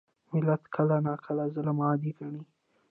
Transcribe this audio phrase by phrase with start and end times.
[0.31, 2.41] ملت کله ناکله ظالم عادي ګڼي.